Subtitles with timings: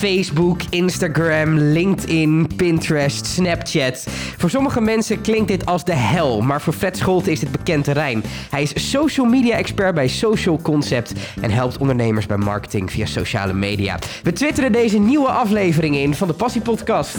[0.00, 4.06] Facebook, Instagram, LinkedIn, Pinterest, Snapchat.
[4.36, 7.84] Voor sommige mensen klinkt dit als de hel, maar voor Fred Scholte is dit bekend
[7.84, 8.22] terrein.
[8.50, 13.52] Hij is social media expert bij Social Concept en helpt ondernemers bij marketing via sociale
[13.52, 13.98] media.
[14.22, 17.16] We twitteren deze nieuwe aflevering in van de Passie Podcast.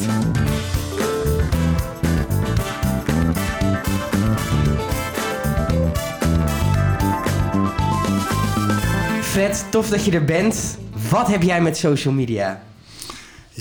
[9.21, 10.77] Fred, tof dat je er bent.
[11.09, 12.61] Wat heb jij met social media?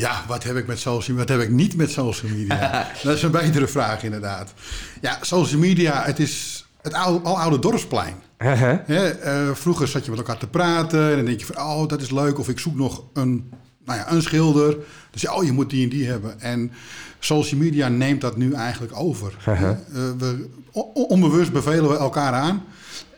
[0.00, 1.34] Ja, wat heb ik met social media?
[1.34, 2.86] Wat heb ik niet met social media?
[3.02, 4.52] dat is een betere vraag, inderdaad.
[5.00, 8.14] Ja, social media, het is het oude, aloude dorpsplein.
[8.38, 8.78] Uh-huh.
[8.86, 11.88] Hè, eh, vroeger zat je met elkaar te praten en dan denk je van, oh,
[11.88, 12.38] dat is leuk.
[12.38, 13.50] Of ik zoek nog een,
[13.84, 14.76] nou ja, een schilder.
[15.10, 16.40] Dus ja, oh, je moet die en die hebben.
[16.40, 16.72] En
[17.18, 19.32] social media neemt dat nu eigenlijk over.
[19.48, 19.70] Uh-huh.
[19.70, 19.76] Eh,
[20.18, 22.64] we, on- onbewust bevelen we elkaar aan.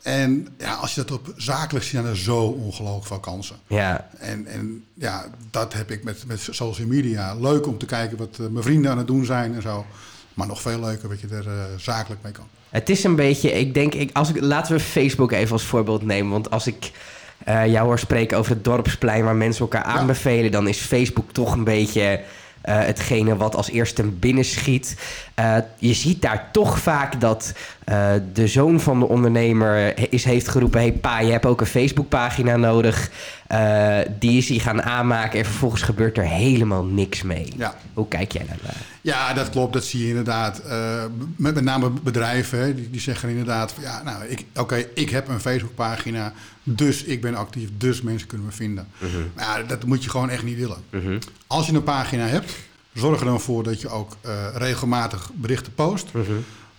[0.02, 3.56] En ja, als je dat op zakelijk ziet, dan er zo ongelooflijk veel kansen.
[3.66, 7.34] Ja, En, en ja, dat heb ik met, met social media.
[7.34, 9.86] Leuk om te kijken wat eh, mijn vrienden aan het doen zijn en zo.
[10.34, 12.46] Maar nog veel leuker wat je er eh, zakelijk mee kan.
[12.68, 16.02] Het is een beetje, ik denk, ik, als ik, laten we Facebook even als voorbeeld
[16.02, 16.32] nemen.
[16.32, 16.90] Want als ik
[17.44, 21.52] eh, jou hoor spreken over het dorpsplein waar mensen elkaar aanbevelen, dan is Facebook toch
[21.52, 22.20] een beetje
[22.70, 24.96] hetgene wat als eerste binnen schiet.
[25.34, 27.52] Eh, je ziet daar toch vaak dat
[27.84, 31.66] eh, de zoon van de ondernemer is, heeft geroepen: hey pa, je hebt ook een
[31.66, 33.10] Facebookpagina nodig.
[33.52, 37.52] Eh, die is hij gaan aanmaken en vervolgens gebeurt er helemaal niks mee.
[37.56, 37.76] Ja.
[37.94, 38.76] Hoe kijk jij daarnaar?
[39.00, 39.72] Ja, dat klopt.
[39.72, 40.58] Dat zie je inderdaad.
[40.58, 41.04] Eh,
[41.36, 43.72] met, met name bedrijven, hè, die, die zeggen inderdaad...
[43.72, 48.46] Van, ja, nou, oké, ik heb een Facebookpagina, dus ik ben actief, dus mensen kunnen
[48.46, 48.86] me vinden.
[49.34, 50.78] Maar ja, dat moet je gewoon echt niet willen.
[51.46, 52.52] Als je een pagina hebt,
[52.92, 56.10] zorg er dan voor dat je ook eh, regelmatig berichten post.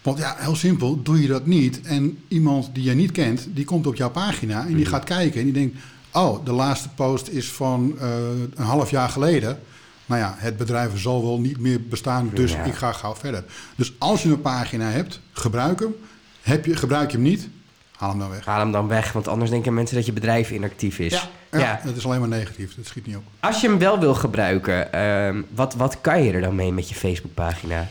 [0.02, 3.65] Want ja, heel simpel, doe je dat niet en iemand die je niet kent, die
[3.65, 5.77] komt op jouw pagina en die gaat kijken en die denkt...
[6.14, 8.08] Oh, de laatste post is van eh,
[8.56, 9.59] een half jaar geleden.
[10.06, 12.64] Nou ja, het bedrijf zal wel niet meer bestaan, dus Ja.
[12.64, 13.44] ik ga gauw verder.
[13.75, 15.95] Dus als je een pagina hebt, gebruik hem.
[16.42, 17.48] Heb je, gebruik je hem niet,
[17.95, 18.45] haal hem dan weg.
[18.45, 21.30] Haal hem dan weg, want anders denken mensen dat je bedrijf inactief is.
[21.52, 21.82] ja, Ja.
[21.86, 22.76] dat is alleen maar negatief.
[22.76, 23.23] Dat schiet niet op.
[23.39, 26.89] Als je hem wel wil gebruiken, ehm, wat, wat kan je er dan mee met
[26.89, 27.87] je Facebookpagina?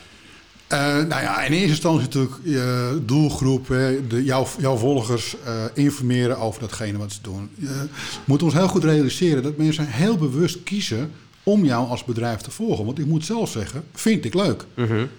[0.72, 5.52] Eh, nou ja, in eerste instantie natuurlijk je doelgroep, hè, de, jouw, jouw volgers eh,
[5.74, 7.50] informeren over datgene wat ze doen.
[7.54, 7.86] Je
[8.24, 11.10] moet ons heel goed realiseren dat mensen heel bewust kiezen
[11.42, 12.84] om jou als bedrijf te volgen.
[12.84, 14.64] Want ik moet zelf zeggen, vind ik leuk.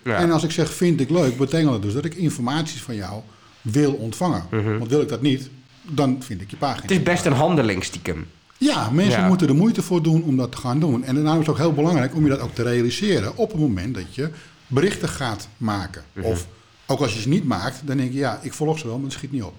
[0.03, 0.15] ja.
[0.15, 3.21] En als ik zeg vind ik leuk, betekent dat dus dat ik informatie van jou
[3.61, 4.43] wil ontvangen.
[4.77, 5.49] Want wil ik dat niet,
[5.89, 6.81] dan vind ik je pagina.
[6.81, 8.25] Het is best een handeling stiekem.
[8.57, 9.27] Ja, mensen Ja.
[9.27, 11.03] moeten er moeite voor doen om dat te gaan doen.
[11.03, 13.59] En daarom is het ook heel belangrijk om je dat ook te realiseren op het
[13.61, 14.29] moment dat je
[14.67, 16.03] berichten gaat maken.
[16.21, 16.47] Of
[16.85, 19.05] ook als je ze niet maakt, dan denk je ja, ik volg ze wel, maar
[19.05, 19.55] het schiet niet op.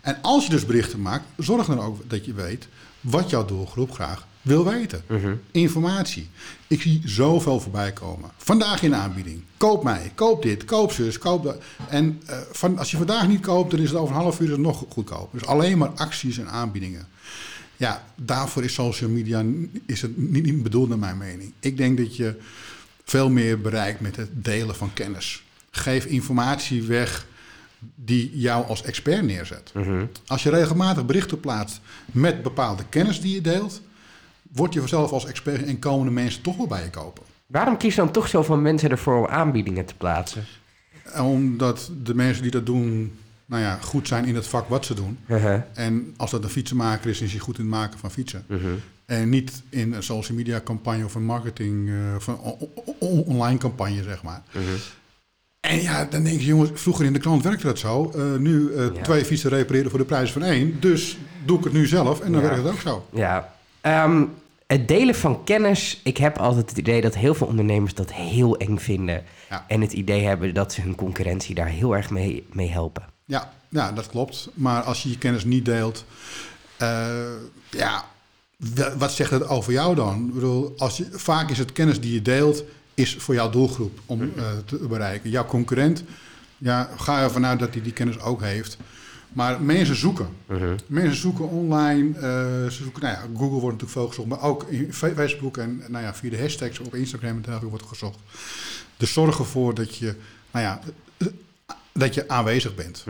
[0.00, 2.68] En als je dus berichten maakt, zorg dan ook dat je weet
[3.00, 5.02] wat jouw doelgroep graag wil weten.
[5.50, 6.28] Informatie.
[6.66, 8.30] Ik zie zoveel voorbij komen.
[8.36, 9.42] Vandaag in aanbieding.
[9.56, 11.62] Koop mij, koop dit, koop zus, koop dat.
[11.88, 14.60] En eh, van, als je vandaag niet koopt, dan is het over een half uur
[14.60, 15.32] nog goedkoop.
[15.32, 17.06] Dus alleen maar acties en aanbiedingen.
[17.76, 19.44] Ja, daarvoor is social media
[19.86, 21.52] is het niet, niet bedoeld naar mijn mening.
[21.60, 22.40] Ik denk dat je
[23.12, 25.42] veel meer bereikt met het delen van kennis.
[25.70, 27.26] Geef informatie weg
[27.94, 29.72] die jou als expert neerzet.
[30.26, 31.80] Als je regelmatig berichten plaatst
[32.12, 33.82] met bepaalde kennis die je deelt,
[34.52, 37.22] word je vanzelf als expert en komen de mensen toch wel bij je kopen.
[37.46, 40.44] Waarom kiezen dan toch zoveel mensen ervoor om aanbiedingen te plaatsen?
[41.22, 44.94] Omdat de mensen die dat doen, nou ja, goed zijn in het vak wat ze
[44.94, 45.18] doen.
[45.26, 45.60] Uh-huh.
[45.74, 48.44] En als dat een fietsenmaker is, is hij goed in het maken van fietsen.
[49.06, 52.38] En niet in een social media campagne of een marketing, eh, of een
[53.26, 54.42] online campagne, zeg maar.
[55.60, 58.10] En ja, dan denk je, jongens, vroeger in de krant werkte dat zo.
[58.14, 59.02] Eh, nu eh, Ja.
[59.02, 60.80] twee fietsen repareren voor de prijs van één.
[60.80, 62.48] Dus doe ik het nu zelf en dan Ja.
[62.48, 63.06] werkt het ook zo.
[63.12, 63.54] Ja.
[63.80, 64.24] Ehm,
[64.66, 66.00] het delen van kennis.
[66.04, 69.22] Ik heb altijd het idee dat heel veel ondernemers dat heel eng vinden.
[69.50, 69.64] Ja.
[69.68, 73.02] En het idee hebben dat ze hun concurrentie daar heel erg mee, mee helpen.
[73.24, 74.48] Ja, ja, dat klopt.
[74.54, 76.04] Maar als je je kennis niet deelt,
[77.70, 78.04] ja,
[78.98, 80.26] wat zegt het over jou dan?
[80.26, 82.64] Ik bedoel, als je, vaak is het kennis die je deelt,
[82.94, 85.30] is voor jouw doelgroep om eh, te bereiken.
[85.30, 86.04] Jouw concurrent,
[86.58, 88.76] ja, ga ervan uit dat hij die kennis ook heeft.
[89.32, 90.28] Maar mensen zoeken.
[90.86, 92.14] Mensen zoeken online.
[92.14, 92.22] eh,
[92.70, 96.04] ze zoeken, nou ja, Google wordt natuurlijk veel gezocht, maar ook in Facebook en nou
[96.04, 98.18] ja, via de hashtags op Instagram en dergelijke wordt gezocht.
[98.96, 100.14] Dus zorg ervoor dat je,
[100.50, 100.80] nou ja,
[101.92, 103.04] dat je aanwezig bent.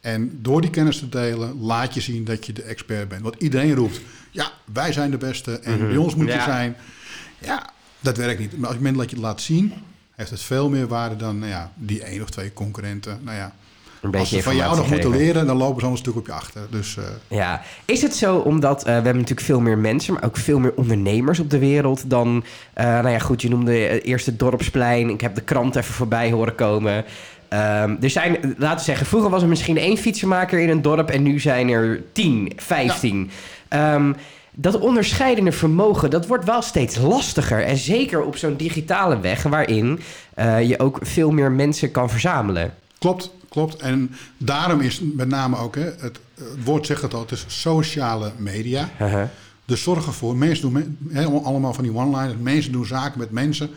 [0.00, 3.22] En door die kennis te delen, laat je zien dat je de expert bent.
[3.22, 4.00] Want iedereen roept,
[4.30, 6.44] ja, wij zijn de beste en bij ons moet je Ja.
[6.44, 6.76] zijn.
[7.38, 7.66] Ja,
[8.00, 8.52] dat werkt niet.
[8.58, 9.72] Maar als je moment dat je het laat zien,
[10.14, 13.18] heeft het veel meer waarde dan nou ja, die één of twee concurrenten.
[13.22, 13.54] Nou ja,
[14.02, 16.16] Een beetje Als ze van jou nog moeten leren, dan lopen ze al een stuk
[16.16, 16.60] op je achter.
[16.70, 20.24] Dus eh, Ja, is het zo omdat eh, we hebben natuurlijk veel meer mensen, maar
[20.24, 24.26] ook veel meer ondernemers op de wereld dan, eh, nou ja, goed, je noemde eerst
[24.26, 25.08] het dorpsplein.
[25.10, 27.04] Ik heb de krant even voorbij horen komen.
[27.48, 31.10] Ehm, er zijn, laten we zeggen, vroeger was er misschien één fietsenmaker in een dorp
[31.10, 33.30] en nu zijn er tien, vijftien.
[33.68, 34.12] Ehm,
[34.52, 37.64] dat onderscheidende vermogen, dat wordt wel steeds lastiger.
[37.64, 40.00] En zeker op zo'n digitale weg waarin
[40.34, 42.74] eh, je ook veel meer mensen kan verzamelen.
[42.98, 43.76] klopt, klopt.
[43.76, 47.44] En daarom is met name ook, hè, het, het woord zegt het al, het is
[47.46, 48.88] sociale media.
[49.00, 49.22] Uh-huh.
[49.64, 53.70] Dus zorg ervoor, mensen doen allemaal van die one-liners, mensen doen zaken met mensen.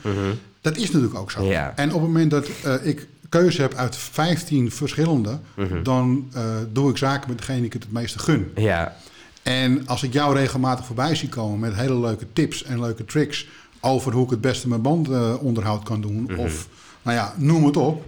[0.62, 1.44] Dat is natuurlijk ook zo.
[1.44, 1.74] Ja.
[1.76, 5.84] En op het moment dat eh, ik keuze heb uit 15 verschillende, Mhm.
[5.84, 8.52] dan eh, doe ik zaken met degene die ik het het meeste gun.
[8.56, 8.96] Ja,
[9.44, 13.48] En als ik jou regelmatig voorbij zie komen met hele leuke tips en leuke tricks
[13.80, 16.40] over hoe ik het beste mijn bandonderhoud kan doen, Mhm.
[16.40, 16.68] of
[17.02, 18.06] nou ja, noem het op.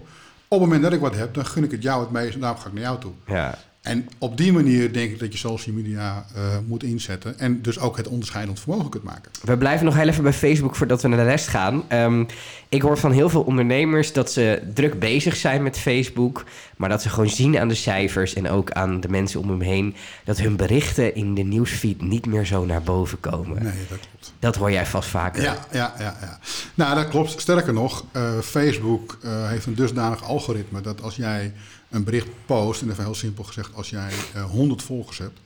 [0.48, 2.40] Op het moment dat ik wat heb, dan gun ik het jou het meest en
[2.40, 3.12] daarom ga ik naar jou toe.
[3.26, 3.58] ja.
[3.82, 7.78] En op die manier denk ik dat je social media eh, moet inzetten en dus
[7.78, 9.30] ook het onderscheidend vermogen kunt maken.
[9.44, 11.84] We blijven nog heel even bij Facebook voordat we naar de rest gaan.
[11.88, 12.24] Ehm,
[12.68, 16.44] ik hoor van heel veel ondernemers dat ze druk bezig zijn met Facebook,
[16.76, 19.60] maar dat ze gewoon zien aan de cijfers en ook aan de mensen om hem
[19.60, 19.94] heen
[20.24, 23.62] dat hun berichten in de nieuwsfeed niet meer zo naar boven komen.
[23.62, 24.32] Nee, dat klopt.
[24.38, 25.42] Dat hoor jij vast vaker.
[25.42, 26.38] Ja, ja, ja, ja.
[26.74, 27.40] Nou, dat klopt.
[27.40, 31.52] Sterker nog, eh, Facebook eh, heeft een dusdanig algoritme dat als jij
[31.92, 35.40] een bericht post, en even heel simpel gezegd, als jij eh 100 volgers hebt,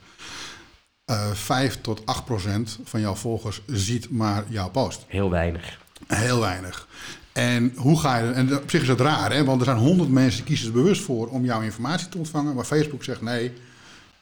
[1.05, 5.05] eh 5 tot 8 procent van jouw volgers ziet maar jouw post.
[5.07, 5.79] Heel weinig.
[6.07, 6.87] Heel weinig.
[7.33, 8.31] En hoe ga je...
[8.31, 9.43] En op zich is het raar, hè?
[9.43, 12.55] Want er zijn 100 mensen die kiezen er bewust voor om jouw informatie te ontvangen.
[12.55, 13.53] Maar Facebook zegt nee,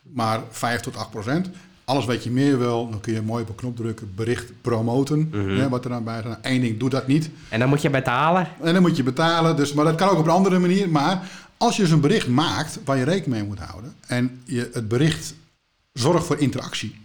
[0.02, 1.50] maar 5 tot 8 procent.
[1.86, 5.30] Alles wat je meer wil, dan kun je mooi op een knop drukken, bericht promoten,
[5.32, 6.40] hè, wat er dan bij staat.
[6.42, 7.30] Eén ding, doe dat niet.
[7.50, 8.48] En dan moet je betalen.
[8.62, 9.56] En dan moet je betalen.
[9.56, 10.90] Dus, maar dat kan ook op een andere manier.
[10.90, 13.96] Maar als je dus een bericht maakt waar je rekening mee moet houden...
[14.08, 15.34] en je het bericht
[15.94, 16.96] zorgt voor interactie...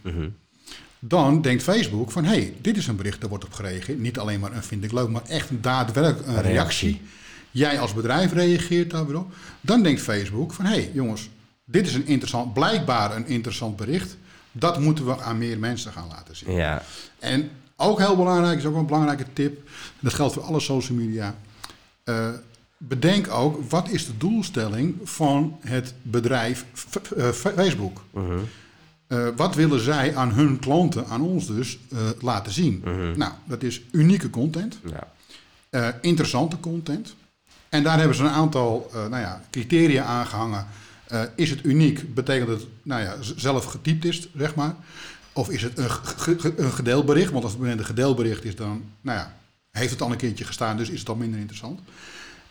[0.98, 2.24] dan denkt Facebook van...
[2.24, 3.98] hé, hey, dit is een bericht, daar wordt op gereageerd.
[3.98, 6.88] Niet alleen maar een vind ik leuk, maar echt een daadwerkelijk een Een reactie.
[6.88, 7.08] reactie.
[7.50, 9.32] Jij als bedrijf reageert daar weer op.
[9.60, 10.64] Dan denkt Facebook van...
[10.64, 11.28] hé, hey, jongens,
[11.64, 14.16] dit is een interessant, blijkbaar een interessant bericht...
[14.52, 16.52] dat moeten we aan meer mensen gaan laten zien.
[16.52, 16.82] Ja.
[17.18, 19.68] En ook heel belangrijk, is ook een belangrijke tip.
[20.00, 21.34] Dat geldt voor alle social media.
[22.04, 22.28] Eh,
[22.82, 28.02] bedenk ook, wat is de doelstelling van het bedrijf F- eh, Facebook?
[29.06, 32.82] Eh, wat willen zij aan hun klanten, aan ons dus, eh, laten zien?
[33.16, 35.08] Nou, dat is unieke content, ja.
[35.70, 37.14] eh, interessante content.
[37.68, 40.66] En daar hebben ze een aantal eh, nou ja, criteria aangehangen.
[41.06, 42.14] Eh, is het uniek?
[42.14, 44.74] Betekent het nou ja, zelf getypt is, zeg maar.
[45.32, 47.30] Of is het een, ge- ge- een gedeelbericht?
[47.32, 49.36] Want als het een gedeelbericht is, dan nou ja,
[49.70, 51.80] heeft het al een keertje gestaan, dus is het al minder interessant.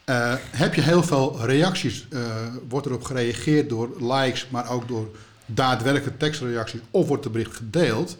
[0.09, 2.07] Eh, heb je heel veel reacties?
[2.09, 2.21] eh,
[2.69, 5.09] wordt erop gereageerd door likes, maar ook door
[5.45, 6.79] daadwerkelijke tekstreacties?
[6.91, 8.17] Of wordt het bericht gedeeld?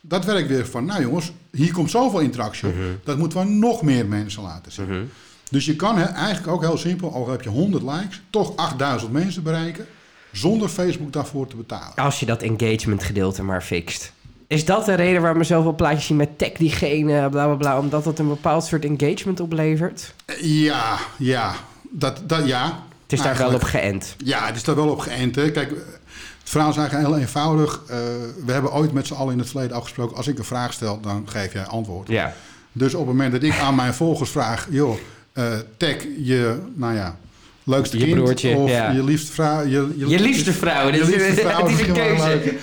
[0.00, 2.74] Dat werkt weer van, nou jongens, hier komt zoveel interactie op.
[3.04, 5.10] Dat moeten we nog meer mensen laten zien.
[5.50, 9.12] Dus je kan hè, eigenlijk ook heel simpel, al heb je 100 likes, toch 8000
[9.12, 9.86] mensen bereiken.
[10.32, 11.94] Zonder Facebook daarvoor te betalen.
[11.94, 14.12] Als je dat engagement gedeelte maar fixt.
[14.46, 17.78] Is dat de reden waarom we zoveel plaatjes zien met tag diegene, bla bla bla,
[17.78, 20.14] omdat dat een bepaald soort engagement oplevert?
[20.40, 21.54] Ja, ja.
[21.90, 22.82] Dat, dat, ja.
[23.02, 24.14] Het is daar wel op geënt.
[24.24, 25.34] Ja, het is daar wel op geënt.
[25.34, 25.50] Hè.
[25.50, 27.82] Kijk, het verhaal is eigenlijk heel eenvoudig.
[27.88, 27.96] Eh,
[28.44, 30.16] we hebben ooit met z'n allen in het verleden afgesproken...
[30.16, 32.08] als ik een vraag stel, dan geef jij antwoord.
[32.08, 32.34] Ja.
[32.72, 34.66] Dus op het moment dat ik aan mijn volgers vraag...
[34.70, 34.96] joh,
[35.32, 35.44] eh
[35.76, 37.16] tag je, nou ja,
[37.64, 38.16] leukste Je kind...
[38.16, 38.90] broertje, of ja.
[38.90, 39.64] je liefste vrouw...
[39.64, 42.54] Je, Je liefste vrouw, Je liefste vrouw, het is een keuze.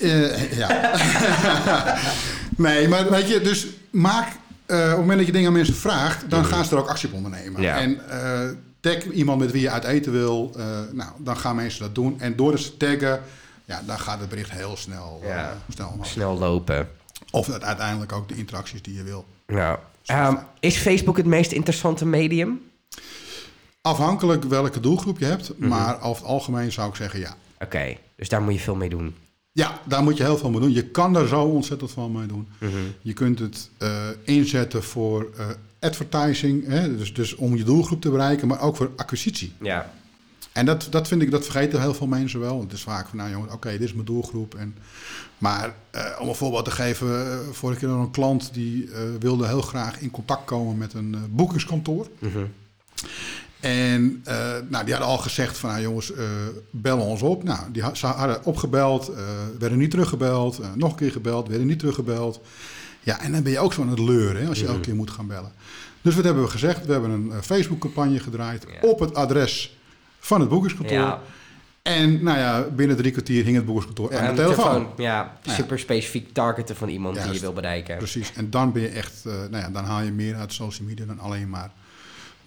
[0.00, 0.94] Eh, ja.
[2.56, 4.28] nee, maar weet je, dus maak...
[4.66, 6.30] eh, op het moment dat je dingen aan mensen vraagt...
[6.30, 7.62] dan gaan ze er ook actie op ondernemen.
[7.62, 7.78] Ja.
[7.78, 8.48] En eh,
[8.80, 10.54] tag iemand met wie je uit eten wil...
[10.92, 12.20] nou, dan gaan mensen dat doen.
[12.20, 13.22] En door te taggen...
[13.64, 15.56] Ja, dan gaat het bericht heel snel, Ja.
[15.74, 15.98] snel.
[16.02, 16.88] Snel lopen.
[17.30, 19.24] Of het uiteindelijk ook de interacties die je wil.
[19.46, 22.60] Nou, ehm, is Facebook het meest interessante medium?
[23.82, 25.68] Afhankelijk welke doelgroep je hebt, Mhm.
[25.68, 27.34] maar over het algemeen zou ik zeggen ja.
[27.60, 29.14] Oké, dus daar moet je veel mee doen.
[29.52, 30.72] Ja, daar moet je heel veel mee doen.
[30.72, 32.48] Je kan daar zo ontzettend veel mee doen.
[32.58, 32.72] Mhm.
[33.02, 35.46] Je kunt het eh, inzetten voor eh,
[35.80, 39.52] advertising, hè, dus, dus om je doelgroep te bereiken, maar ook voor acquisitie.
[39.60, 39.92] Ja.
[40.52, 42.60] En dat, dat vind ik, dat vergeten heel veel mensen wel.
[42.60, 44.54] Het is vaak van, nou jongen, oké, dit is mijn doelgroep.
[44.54, 44.74] En,
[45.38, 48.88] maar eh, om een voorbeeld te geven, vorige keer we een klant die
[49.20, 52.06] wilde heel graag in contact komen met een boekingskantoor.
[52.18, 52.44] Mhm.
[53.60, 54.36] En eh,
[54.68, 56.24] nou, die hadden al gezegd van, nou jongens, eh
[56.70, 57.42] bellen ons op.
[57.42, 59.22] Nou, die ze hadden opgebeld, eh,
[59.58, 60.60] werden niet teruggebeld.
[60.74, 62.40] nog een keer gebeld, werden niet teruggebeld.
[63.02, 64.94] Ja, en dan ben je ook zo aan het leuren hè, als je elke keer
[64.94, 65.52] moet gaan bellen.
[66.02, 66.86] Dus wat hebben we gezegd?
[66.86, 68.88] We hebben een Facebook-campagne gedraaid Ja.
[68.88, 69.76] op het adres
[70.18, 70.96] van het boekingskantoor.
[70.96, 71.20] Ja.
[71.82, 74.86] En nou ja, binnen drie kwartier hing het boekingskantoor aan de telefoon.
[74.96, 75.52] Ja, Ja.
[75.52, 77.96] super specifiek targeten van iemand die je wil bereiken.
[77.96, 78.32] Precies.
[78.36, 81.18] En dan ben je echt, nou ja, dan haal je meer uit social media dan
[81.18, 81.70] alleen maar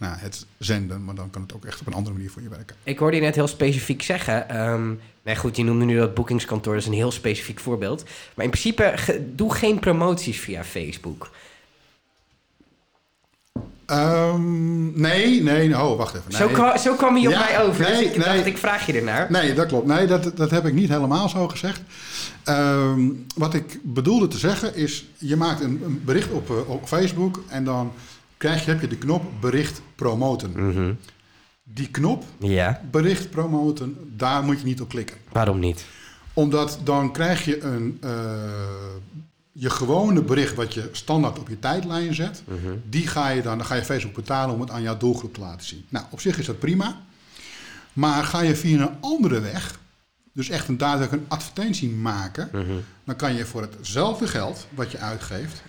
[0.03, 1.03] nou, het zenden.
[1.03, 2.75] Maar dan kan het ook echt op een andere manier voor je werken.
[2.83, 4.49] Ik hoorde je net heel specifiek zeggen.
[4.49, 4.93] ehm
[5.23, 8.03] nee, goed, je noemde nu dat boekingskantoor, dat is een heel specifiek voorbeeld.
[8.35, 11.29] Maar in principe, ge- doe geen promoties via Facebook.
[13.85, 16.31] Ehm, nee, nee, oh, wacht even.
[16.31, 16.39] Nee.
[16.39, 17.85] Zo, kwa- zo kwam hij op Ja, mij over.
[17.85, 18.43] dus nee, ik nee.
[18.43, 19.31] ik vraag je ernaar.
[19.31, 19.87] Nee, dat klopt.
[19.87, 21.81] Nee, dat, dat heb ik niet helemaal zo gezegd.
[22.43, 26.87] Ehm, wat ik bedoelde te zeggen is, je maakt een, een bericht op, eh, op
[26.87, 27.91] Facebook en dan
[28.43, 30.67] krijg je, heb je de knop bericht promoten.
[30.69, 30.93] Mhm.
[31.63, 35.17] Die knop Ja, bericht promoten, daar moet je niet op klikken.
[35.31, 35.85] waarom niet?
[36.33, 38.11] Omdat dan krijg je een, eh,
[39.51, 42.43] je gewone bericht wat je standaard op je tijdlijn zet.
[42.47, 42.73] Mhm.
[42.89, 45.39] Die ga je dan, dan ga je Facebook betalen om het aan jouw doelgroep te
[45.39, 45.85] laten zien.
[45.89, 47.01] Nou, op zich is dat prima.
[47.93, 49.79] Maar ga je via een andere weg,
[50.33, 52.63] dus echt een daadwerkelijk een advertentie maken, Mhm.
[53.03, 55.61] dan kan je voor hetzelfde geld wat je uitgeeft,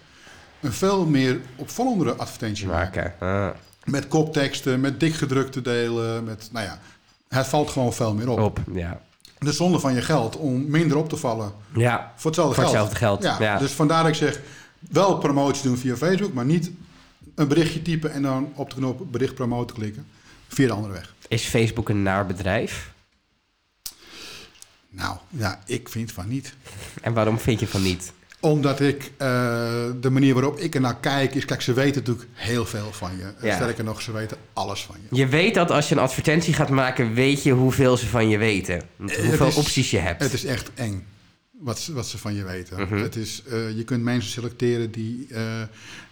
[0.64, 3.14] een veel meer opvallendere advertentie maken.
[3.18, 3.48] Ah,
[3.84, 6.78] Met kopteksten, met dikgedrukte delen, met, nou ja,
[7.28, 8.38] het valt gewoon veel meer op.
[8.38, 9.00] op, ja.
[9.38, 12.76] De zonde van je geld om minder op te vallen Ja, voor hetzelfde Voor geld.
[12.76, 13.58] hetzelfde geld, Ja, ja.
[13.58, 14.40] Dus vandaar dat ik zeg,
[14.78, 16.70] wel promotie doen via Facebook, maar niet
[17.34, 20.06] een berichtje typen en dan op de knop bericht promoten klikken.
[20.48, 21.14] Via de andere weg.
[21.28, 22.92] is Facebook een naar bedrijf?
[24.88, 26.54] Nou, ja, ik vind van niet.
[27.02, 28.12] En waarom vind je van niet?
[28.44, 29.28] Omdat ik, eh,
[30.00, 33.10] de manier waarop ik er naar kijk, is, kijk, ze weten natuurlijk heel veel van
[33.16, 33.46] je.
[33.46, 33.54] Ja.
[33.54, 35.16] Sterker nog, ze weten alles van je.
[35.16, 38.38] Je weet dat als je een advertentie gaat maken, weet je hoeveel ze van je
[38.38, 38.74] weten.
[39.06, 40.22] Eh, Hoeveel is- opties je hebt.
[40.22, 41.06] Het is echt eng.
[41.50, 42.80] Wat, ze- wat ze van je weten.
[42.80, 42.96] Mhm.
[42.96, 45.28] het is, eh, je kunt mensen selecteren die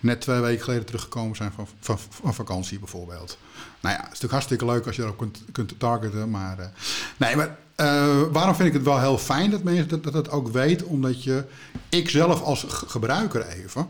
[0.01, 3.39] net twee weken geleden teruggekomen zijn van, van, van vakantie bijvoorbeeld.
[3.81, 6.31] Nou ja, het is natuurlijk hartstikke leuk als je erop kunt, kunt targeten.
[6.31, 6.73] Maar,
[7.17, 10.31] nee, maar eh, waarom vind ik het wel heel fijn dat mensen dat, dat, dat
[10.31, 10.87] ook weten?
[10.87, 11.45] Omdat je,
[11.89, 13.89] ik zelf als gebruiker even,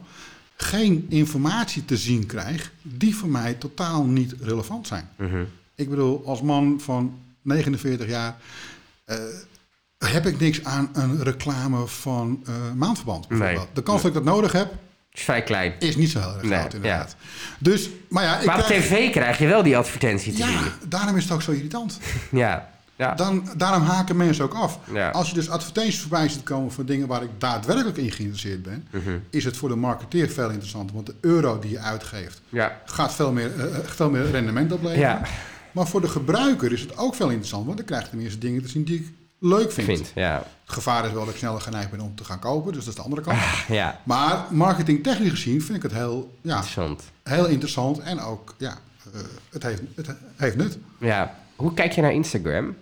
[0.57, 5.09] geen informatie te zien krijg die voor mij totaal niet relevant zijn.
[5.17, 5.43] Mhm.
[5.75, 8.37] Ik bedoel, als man van 49 jaar
[9.05, 9.17] eh,
[9.99, 13.29] heb ik niks aan een reclame van eh, maandverband.
[13.29, 13.59] bijvoorbeeld.
[13.59, 13.69] Nee.
[13.75, 14.73] De kans dat ik dat nodig heb,
[15.13, 15.73] is vrij klein.
[15.79, 17.17] is niet zo heel erg Nee, groot inderdaad.
[17.59, 20.47] Dus, maar ja, ik Maar op krijg- tv krijg je wel die advertentie te ja,
[20.49, 20.73] zien.
[20.89, 21.99] daarom is het ook zo irritant.
[22.31, 22.71] Ja.
[22.97, 23.15] Ja.
[23.15, 24.79] Dan, daarom haken mensen ook af.
[24.93, 25.11] Ja.
[25.11, 28.87] Als je dus advertenties voorbij ziet komen voor dingen waar ik daadwerkelijk in geïnteresseerd ben,
[28.91, 29.19] Mhm.
[29.31, 30.95] is het voor de marketeer veel interessanter.
[30.95, 32.81] Want de euro die je uitgeeft Ja.
[32.85, 35.09] gaat veel meer, eh, veel meer rendement opleveren.
[35.09, 35.23] Ja.
[35.73, 38.63] Maar voor de gebruiker is het ook veel interessant, want dan krijg je tenminste dingen
[38.63, 39.87] te zien die ik leuk vind.
[39.87, 40.13] Vind.
[40.15, 40.35] Ja.
[40.65, 42.89] Het gevaar is wel dat ik sneller geneigd ben om te gaan kopen, dus dat
[42.93, 43.39] is de andere kant.
[43.69, 44.01] Ja.
[44.05, 47.03] Maar marketingtechnisch gezien vind ik het heel, ja, Interessant.
[47.23, 48.79] heel interessant en ook, ja,
[49.13, 49.21] eh,
[49.51, 50.79] het, heeft, het heeft nut.
[50.99, 51.35] Ja.
[51.57, 52.75] Hoe kijk je naar Instagram?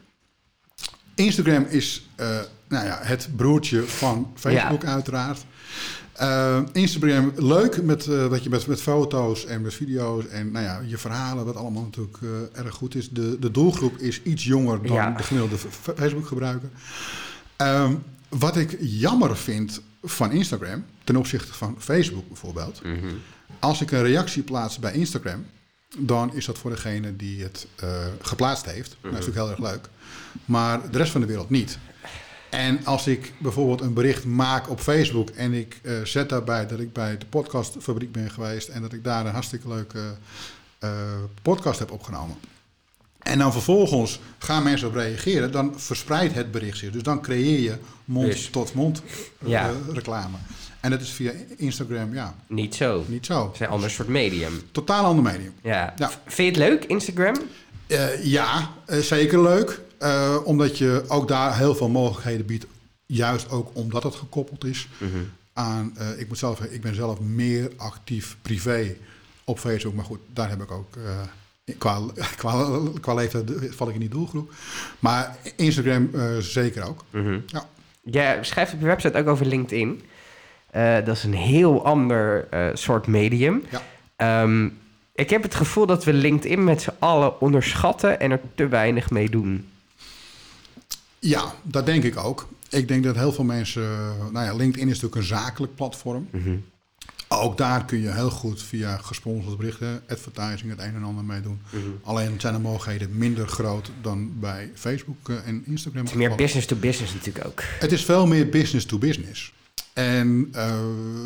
[1.15, 5.45] Instagram is eh, nou ja, het broertje van Facebook uiteraard.
[6.13, 10.81] Eh, Instagram leuk met, dat je met, met foto's en met video's en nou ja,
[10.87, 12.19] je verhalen, wat allemaal natuurlijk
[12.53, 13.09] erg goed is.
[13.11, 15.11] De, de doelgroep is iets jonger dan Ja.
[15.11, 16.69] de gemiddelde f- Facebook gebruiker.
[17.57, 17.95] Ehm,
[18.29, 22.81] wat ik jammer vind van Instagram ten opzichte van Facebook bijvoorbeeld.
[22.85, 23.07] Mhm.
[23.59, 25.45] Als ik een reactie plaats bij Instagram,
[25.99, 28.97] dan is dat voor degene die het eh, geplaatst heeft.
[29.01, 29.89] Dat is natuurlijk heel erg leuk.
[30.45, 31.79] Maar de rest van de wereld niet.
[32.51, 36.81] En als ik bijvoorbeeld een bericht maak op Facebook en ik eh, zet daarbij dat
[36.81, 40.15] ik bij de podcastfabriek ben geweest en dat ik daar een hartstikke leuke
[40.79, 40.91] eh,
[41.43, 42.37] podcast heb opgenomen.
[43.23, 46.91] En dan vervolgens gaan mensen op reageren, dan verspreidt het bericht zich.
[46.91, 49.03] Dus dan creëer je Dus- mond-tot-mond
[49.43, 49.71] eh, Ja.
[49.93, 50.37] reclame.
[50.81, 53.05] En dat is via Instagram, ja, Niet zo.
[53.09, 53.45] niet zo.
[53.45, 54.63] Het is een ander soort medium.
[54.73, 55.53] Totaal ander medium.
[55.63, 55.93] Ja.
[55.97, 56.11] Ja.
[56.27, 57.35] Vind je het leuk, Instagram?
[57.87, 59.81] Eh, ja, eh, zeker leuk.
[59.99, 62.67] Eh, omdat je ook daar heel veel mogelijkheden biedt.
[63.07, 65.11] Juist ook omdat het gekoppeld is Mhm.
[65.53, 65.93] aan...
[65.97, 68.97] eh, ik moet zelf zeggen, ik ben zelf meer actief privé
[69.45, 69.95] op Facebook.
[69.95, 70.95] Maar goed, daar heb ik ook...
[71.79, 72.01] qua,
[72.37, 74.53] qua, qua leeftijd val ik in die doelgroep.
[74.99, 77.05] Maar Instagram eh, zeker ook.
[77.11, 77.39] Mhm.
[77.47, 77.69] Ja.
[78.03, 80.03] Jij schrijft op je website ook over LinkedIn.
[80.71, 83.63] Eh, dat is een heel ander eh, soort medium.
[83.71, 83.83] Ja.
[84.17, 84.69] Ehm,
[85.15, 89.11] ik heb het gevoel dat we LinkedIn met z'n allen onderschatten en er te weinig
[89.11, 89.69] mee doen.
[91.19, 92.49] ja, dat denk ik ook.
[92.69, 93.83] Ik denk dat heel veel mensen...
[94.33, 96.29] Nou ja, LinkedIn is natuurlijk een zakelijk platform.
[96.31, 96.57] Mhm.
[97.35, 101.41] Ook daar kun je heel goed via gesponsorde berichten, advertising, het een en ander mee
[101.41, 101.61] doen.
[101.71, 101.83] Mhm.
[102.03, 106.03] Alleen zijn de mogelijkheden minder groot dan bij Facebook eh, en Instagram.
[106.03, 107.63] Het is meer business to business natuurlijk ook.
[107.79, 109.53] Het is veel meer business to business.
[109.93, 110.75] En eh,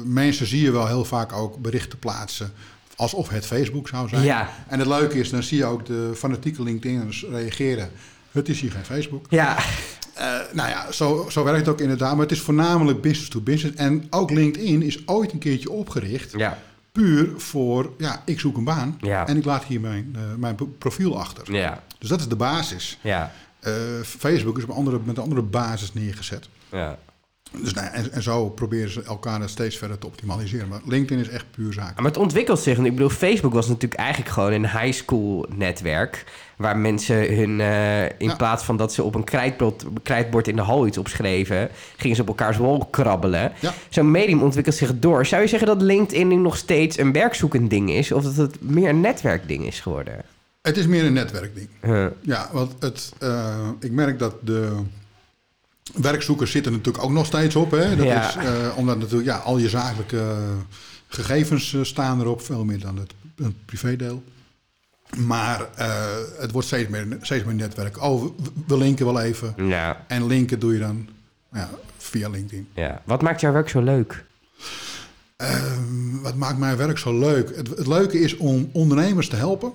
[0.04, 2.52] mensen zie je wel heel vaak ook berichten plaatsen
[2.96, 4.22] alsof het Facebook zou zijn.
[4.22, 4.50] Ja.
[4.68, 7.90] En het leuke is, dan zie je ook de fanatieke LinkedIn'ers reageren.
[8.30, 9.26] Het is hier geen Facebook.
[9.28, 9.58] Ja,
[10.14, 12.12] Eh, nou ja, zo, zo werkt het ook inderdaad.
[12.12, 13.76] Maar het is voornamelijk business to business.
[13.78, 16.32] En ook LinkedIn is ooit een keertje opgericht.
[16.36, 16.58] ja,
[16.92, 18.98] Puur voor, ja, ik zoek een baan.
[19.00, 19.26] Ja.
[19.26, 21.52] En ik laat hier mijn, eh, mijn profiel achter.
[21.52, 22.98] ja, Dus dat is de basis.
[23.02, 26.48] ja, Eh, Facebook is op andere, met een andere basis neergezet.
[26.70, 26.98] ja.
[27.50, 30.68] Dus, nou, ja, en, en zo proberen ze elkaar steeds verder te optimaliseren.
[30.68, 31.96] Maar LinkedIn is echt puur zaak.
[31.96, 32.78] Maar het ontwikkelt zich.
[32.78, 36.24] Ik bedoel, Facebook was natuurlijk eigenlijk gewoon een high school netwerk.
[36.56, 38.34] Waar mensen hun, eh, in Ja.
[38.36, 42.22] plaats van dat ze op een krijtbord, krijtbord in de hal iets opschreven, gingen ze
[42.22, 43.52] op elkaars wol krabbelen.
[43.60, 43.74] Ja.
[43.88, 45.26] Zo'n medium ontwikkelt zich door.
[45.26, 48.12] Zou je zeggen dat LinkedIn nu nog steeds een werkzoekend ding is?
[48.12, 50.14] Of dat het meer een netwerkding is geworden?
[50.62, 51.68] Het is meer een netwerkding.
[51.82, 52.06] Huh.
[52.20, 54.76] Ja, want het, eh, ik merk dat de
[55.94, 57.70] werkzoekers zitten natuurlijk ook nog steeds op.
[57.70, 57.96] Hè?
[57.96, 58.28] Dat Ja.
[58.28, 60.36] is, eh, omdat natuurlijk ja, al je zakelijke
[61.08, 64.22] gegevens eh, staan erop, veel meer dan het, het privédeel.
[65.16, 65.94] Maar eh,
[66.38, 68.02] het wordt steeds meer, steeds meer netwerk.
[68.02, 68.30] Oh, we,
[68.66, 69.54] we linken wel even.
[69.56, 71.08] Ja, En linken doe je dan
[71.52, 72.68] ja, via LinkedIn.
[72.74, 73.02] ja.
[73.04, 74.24] Wat maakt jouw werk zo leuk?
[75.36, 77.56] Ehm, wat maakt mijn werk zo leuk?
[77.56, 79.72] Het, het leuke is om ondernemers te helpen.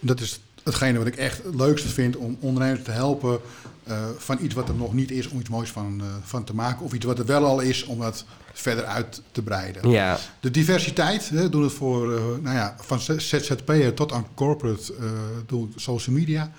[0.00, 2.16] Dat is hetgene wat ik echt het leukste vind.
[2.16, 3.40] Om ondernemers te helpen
[3.84, 5.28] eh, van iets wat er nog niet is.
[5.28, 6.84] Om iets moois van, eh, van te maken.
[6.84, 7.84] Of iets wat er wel al is.
[7.84, 9.90] Om dat verder uit te breiden.
[9.90, 11.28] Ja, De diversiteit.
[11.28, 14.94] Hè, doen het voor, eh, nou ja, van ZZP'er tot aan corporate.
[15.46, 16.50] doe ik social media.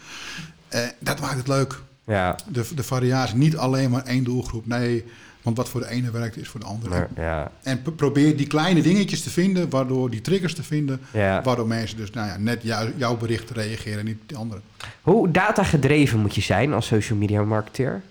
[0.99, 1.79] Dat maakt het leuk.
[2.03, 3.35] ja, De, de variatie.
[3.35, 4.65] Niet alleen maar één doelgroep.
[4.67, 5.05] Nee,
[5.43, 6.89] want wat voor de ene werkt is voor de andere.
[6.89, 11.41] maar, ja, En probeer die kleine dingetjes te vinden, waardoor die triggers te vinden, ja.
[11.41, 14.61] waardoor mensen dus nou ja, net jou, jouw bericht reageren, niet die andere.
[15.01, 18.01] Hoe datagedreven moet je zijn als social media marketeer?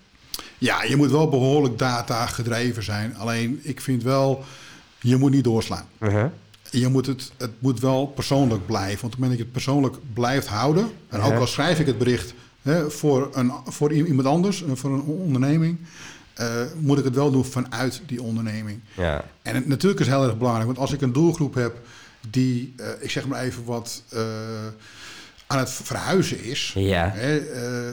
[0.57, 3.15] Ja, je moet wel behoorlijk data gedreven zijn.
[3.15, 4.43] Alleen ik vind wel,
[4.99, 5.85] je moet niet doorslaan.
[5.99, 6.25] Uh-huh.
[6.69, 9.01] Je moet het, het moet wel persoonlijk blijven.
[9.01, 11.37] Want op het moment dat je het persoonlijk blijft houden, en ook Ja.
[11.37, 15.77] al schrijf ik het bericht hè, voor, een, voor iemand anders, voor een onderneming,
[16.33, 16.47] eh,
[16.79, 18.79] moet ik het wel doen vanuit die onderneming.
[18.93, 21.75] Ja, En het, natuurlijk is het heel erg belangrijk, want als ik een doelgroep heb
[22.29, 24.21] die, eh, ik zeg maar even wat, eh,
[25.47, 27.11] aan het verhuizen is, ja.
[27.13, 27.41] hè,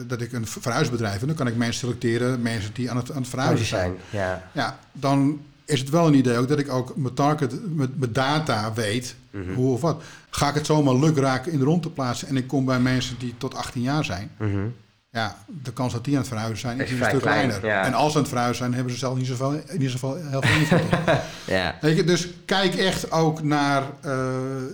[0.07, 3.17] dat ik een verhuisbedrijf heb, dan kan ik mensen selecteren, mensen die aan het, aan
[3.21, 3.93] het verhuizen zijn.
[4.09, 4.49] Ja.
[4.51, 8.15] Ja, dan is het wel een idee ook dat ik ook mijn target, met, met
[8.15, 9.53] data weet, Mhm.
[9.53, 10.03] hoe of wat.
[10.29, 13.15] Ga ik het zomaar lukraak in de rond te plaatsen en ik kom bij mensen
[13.19, 14.57] die tot 18 jaar zijn, Mhm.
[15.11, 17.67] Ja, de kans dat die aan het verhuizen zijn is, Is een stuk klein, kleiner.
[17.69, 17.85] ja.
[17.85, 20.41] En als ze aan het verhuizen zijn, hebben ze zelf niet zoveel, niet zoveel heel
[20.41, 20.81] veel invloed.
[21.47, 21.75] Ja.
[21.81, 24.11] Je, dus kijk echt ook naar, eh,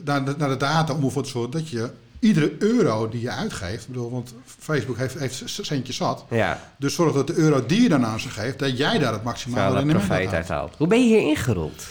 [0.04, 3.30] naar, de, naar de data om ervoor te zorgen dat je iedere euro die je
[3.32, 6.60] uitgeeft, bedoel, want Facebook heeft, heeft centjes zat, ja.
[6.78, 9.24] dus zorg dat de euro die je dan aan ze geeft, dat jij daar het
[9.24, 10.76] maximale rendement uit haalt.
[10.78, 11.84] Hoe ben je hier ingerold?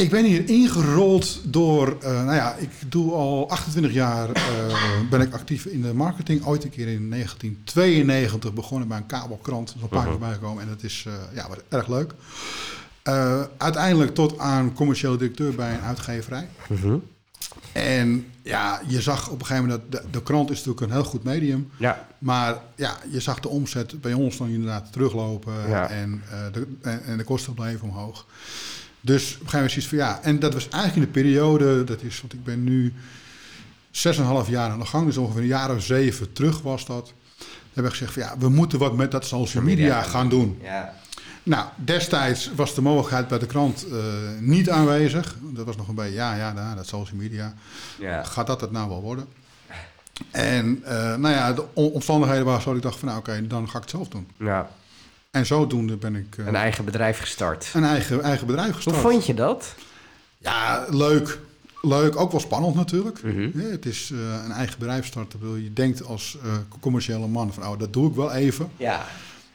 [0.00, 4.42] Ik ben hier ingerold door, eh, nou ja, ik doe al 28 jaar, eh,
[5.10, 6.44] ben ik actief in de marketing.
[6.44, 10.62] Ooit een keer in 1992 begonnen bij een kabelkrant, er is een paar keer gekomen
[10.62, 12.14] en dat is, eh, ja, erg leuk.
[13.56, 16.48] Uiteindelijk tot aan commercieel directeur bij een uitgeverij.
[16.68, 16.96] Mhm.
[17.72, 20.92] En ja, je zag op een gegeven moment dat de, de krant is natuurlijk een
[20.92, 21.70] heel goed medium.
[21.76, 22.06] Ja.
[22.18, 25.68] Maar ja, je zag de omzet bij ons dan inderdaad teruglopen.
[25.68, 25.88] Ja.
[25.88, 28.26] En, de, en, en de kosten bleven omhoog.
[29.00, 30.20] Dus op een gegeven moment zoiets van ja.
[30.22, 32.92] En dat was eigenlijk in de periode, dat is, want ik ben nu
[33.92, 35.06] 6,5 jaar aan de gang.
[35.06, 37.12] Dus ongeveer een jaar of zeven terug was dat.
[37.72, 40.58] Hebben we gezegd van ja, we moeten wat met dat social media gaan doen.
[40.62, 40.94] Ja.
[41.42, 43.96] Nou, destijds was de mogelijkheid bij de krant eh,
[44.40, 45.36] niet aanwezig.
[45.40, 47.54] Dat was nog een beetje, ja, ja, dat social media.
[47.98, 48.24] Ja.
[48.24, 49.26] Gaat dat het nou wel worden?
[50.30, 53.68] En eh, nou ja, de omstandigheden waren zo dat ik dacht van nou oké, dan
[53.68, 54.28] ga ik het zelf doen.
[54.38, 54.70] ja.
[55.30, 57.70] En zodoende ben ik eh, Een eigen bedrijf gestart.
[57.74, 58.96] een eigen, eigen bedrijf Hoe gestart.
[58.96, 59.74] vond je dat?
[60.38, 61.38] Ja, leuk.
[61.82, 63.22] Leuk, ook wel spannend natuurlijk.
[63.22, 63.60] Mhm.
[63.60, 65.38] Ja, het is eh, een eigen bedrijf starten.
[65.38, 68.70] Bedoel, Je denkt als eh, commerciële man van oh, dat doe ik wel even.
[68.76, 69.06] Ja.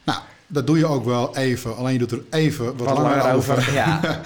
[0.04, 1.76] Nou, dat doe je ook wel even.
[1.76, 3.72] Alleen je doet er even wat, langer, over.
[3.72, 4.00] Ja.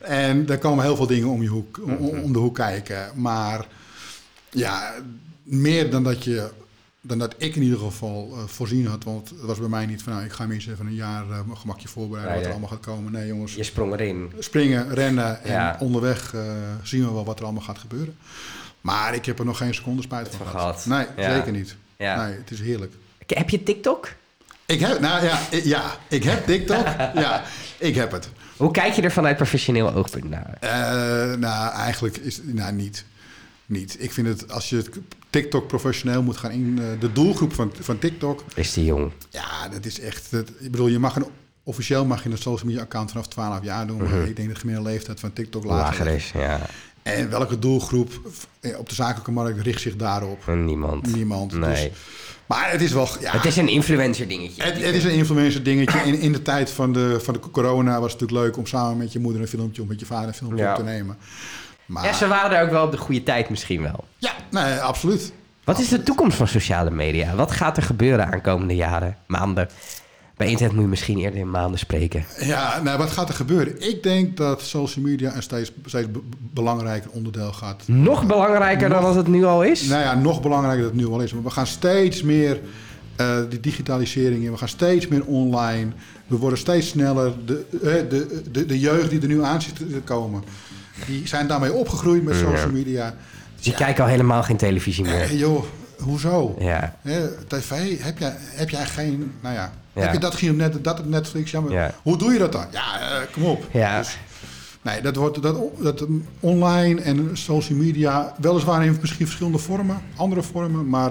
[0.00, 3.10] En er komen heel veel dingen om, je hoek, om, om de hoek kijken.
[3.14, 3.66] Maar
[4.50, 4.92] ja,
[5.42, 6.50] meer dan dat, je,
[7.06, 9.04] dan dat ik in ieder geval eh, voorzien had.
[9.04, 11.24] Want het was bij mij niet van, nou, ik ga me eens even een jaar
[11.26, 13.12] mijn gemakje voorbereiden wat er allemaal gaat komen.
[13.12, 14.32] Nee jongens, Je sprong erin.
[14.38, 15.76] springen, rennen en Ja.
[15.80, 16.40] onderweg eh,
[16.82, 18.16] zien we wel wat er allemaal gaat gebeuren.
[18.80, 20.82] Maar ik heb er nog geen seconde spijt van Van gehad.
[20.82, 21.06] gehad.
[21.16, 21.34] Nee, Ja.
[21.34, 21.76] zeker niet.
[21.96, 22.24] Ja.
[22.26, 22.92] Nee, het is heerlijk.
[23.26, 24.08] Heb je TikTok?
[24.66, 26.86] Ik heb, nou ja, ik- ja, ik heb TikTok.
[27.24, 27.42] ja,
[27.78, 28.28] ik heb het.
[28.56, 30.56] Hoe kijk je er vanuit professioneel oogpunt naar?
[31.38, 33.04] Nou, eigenlijk is nou, niet.
[33.66, 33.96] Niet.
[33.98, 34.84] Ik vind het, als je
[35.30, 36.78] TikTok professioneel moet gaan in...
[36.78, 39.10] eh, de doelgroep van, van TikTok, Is die jong?
[39.30, 40.30] ja, dat is echt...
[40.30, 41.26] Dat, ik bedoel, je mag een,
[41.62, 44.02] officieel mag je een social media account vanaf 12 jaar doen.
[44.02, 46.30] Maar ik denk de gemiddelde leeftijd van TikTok lager, Lager is.
[46.34, 46.60] ja.
[47.02, 48.20] En welke doelgroep
[48.60, 50.46] eh, op de zakelijke markt richt zich daarop?
[50.46, 51.14] Niemand.
[51.14, 51.52] Niemand.
[51.52, 51.88] Nee.
[51.88, 51.98] Dus,
[52.46, 53.08] maar het is wel...
[53.20, 54.62] Ja, Het is een influencer dingetje.
[54.62, 55.98] het, het is een influencer dingetje.
[55.98, 58.96] In, in de tijd van de, van de corona was het natuurlijk leuk om samen
[58.96, 60.70] met je moeder een filmpje of met je vader een filmpje Ja.
[60.70, 61.16] op te nemen.
[61.86, 64.04] Maar, Ja, ze waren er ook wel op de goede tijd misschien wel.
[64.18, 65.32] ja, nee, absoluut.
[65.64, 67.34] Wat is de toekomst van sociale media?
[67.34, 69.68] Wat gaat er gebeuren aankomende jaren, maanden?
[70.36, 72.24] Bij internet moet je misschien eerder in maanden spreken.
[72.40, 73.88] Ja, nou, wat gaat er gebeuren?
[73.88, 77.82] Ik denk dat social media een steeds, steeds be- belangrijker onderdeel gaat.
[77.86, 79.82] Nog belangrijker dan als het nu al is?
[79.86, 81.32] Nou ja, nog belangrijker dat het nu al is.
[81.32, 82.60] Maar we gaan steeds meer
[83.16, 84.50] eh, die digitalisering in.
[84.52, 85.90] We gaan steeds meer online.
[86.26, 87.32] We worden steeds sneller.
[87.46, 90.42] De, eh, de, de, de jeugd die er nu aan zit te komen,
[91.06, 93.14] die zijn daarmee opgegroeid met social media.
[93.56, 95.20] Dus je kijkt al helemaal geen televisie meer.
[95.20, 95.64] Eh, joh,
[95.98, 96.56] hoezo?
[96.58, 96.96] Ja.
[97.02, 100.02] Hè, TV, heb jij, heb jij geen, nou ja, Ja.
[100.02, 101.50] heb je dat gezien op net, dat op Netflix?
[101.50, 101.94] Ja, maar Ja.
[102.02, 102.64] hoe doe je dat dan?
[102.70, 103.64] Ja, eh, kom op.
[103.72, 103.98] Ja.
[103.98, 104.18] Dus,
[104.82, 106.04] nee, dat wordt dat, dat
[106.40, 111.10] online en social media, weliswaar in misschien verschillende vormen, andere vormen, maar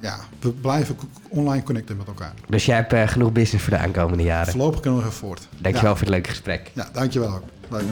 [0.00, 0.96] ja, we blijven
[1.28, 2.32] online connecten met elkaar.
[2.48, 4.52] Dus jij hebt eh, genoeg business voor de aankomende jaren.
[4.52, 5.48] Voorlopig kunnen we nog even voort.
[5.58, 6.70] Dankjewel Ja, voor het leuke gesprek.
[6.74, 7.42] ja dankjewel ook.
[7.70, 7.82] Leuk.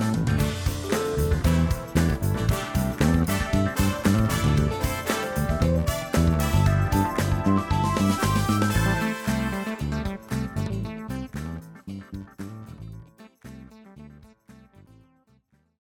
[1.16, 1.63] you